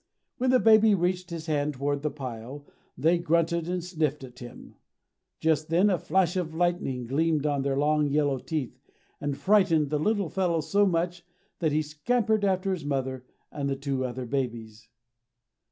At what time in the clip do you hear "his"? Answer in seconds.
1.29-1.45, 12.71-12.83